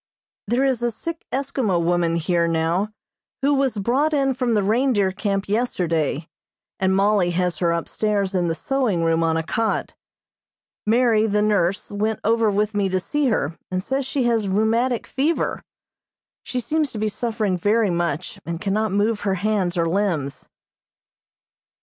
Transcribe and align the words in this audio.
There 0.47 0.65
is 0.65 0.81
a 0.81 0.89
sick 0.89 1.27
Eskimo 1.31 1.79
woman 1.79 2.15
here 2.15 2.47
now 2.47 2.91
who 3.43 3.53
was 3.53 3.77
brought 3.77 4.15
in 4.15 4.33
from 4.33 4.55
the 4.55 4.63
reindeer 4.63 5.11
camp 5.11 5.47
yesterday, 5.47 6.27
and 6.79 6.95
Mollie 6.95 7.29
has 7.37 7.57
her 7.59 7.71
upstairs 7.71 8.33
in 8.33 8.47
the 8.47 8.55
sewing 8.55 9.03
room 9.03 9.21
on 9.23 9.37
a 9.37 9.43
cot. 9.43 9.93
Mary, 10.87 11.27
the 11.27 11.43
nurse, 11.43 11.91
went 11.91 12.19
over 12.23 12.49
with 12.49 12.73
me 12.73 12.89
to 12.89 12.99
see 12.99 13.27
her, 13.27 13.55
and 13.69 13.83
says 13.83 14.03
she 14.07 14.23
has 14.23 14.47
rheumatic 14.49 15.05
fever. 15.05 15.63
She 16.41 16.59
seems 16.59 16.91
to 16.93 16.97
be 16.97 17.07
suffering 17.07 17.55
very 17.55 17.91
much, 17.91 18.39
and 18.43 18.59
cannot 18.59 18.91
move 18.91 19.19
her 19.19 19.35
hands 19.35 19.77
or 19.77 19.87
limbs. 19.87 20.49